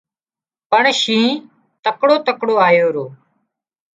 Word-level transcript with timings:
پڻ 0.69 0.83
شِنهن 1.01 1.25
تڪڙو 1.83 2.15
تڪڙو 2.27 2.55
آيو 2.67 2.87
رو 2.95 3.05